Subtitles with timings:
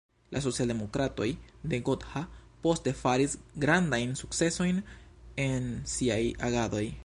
[0.35, 1.27] La socialdemokratoj
[1.73, 2.23] de Gotha
[2.63, 4.83] poste faris grandajn sukcesojn
[5.49, 6.85] en siaj agadoj.